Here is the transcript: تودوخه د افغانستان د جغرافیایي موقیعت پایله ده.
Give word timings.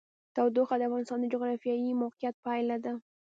تودوخه 0.35 0.75
د 0.77 0.81
افغانستان 0.89 1.19
د 1.21 1.25
جغرافیایي 1.33 1.91
موقیعت 2.01 2.35
پایله 2.45 2.77
ده. 2.85 2.93